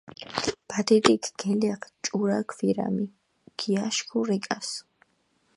[0.69, 3.05] ბადიდიქ გელეღჷ ჭურა ქვირამი,
[3.59, 4.69] გიაშქუ რეკას.